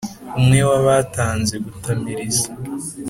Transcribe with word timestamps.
Umwe 0.39 0.59
wabatanze 0.69 1.55
gutamiriza 1.65 2.45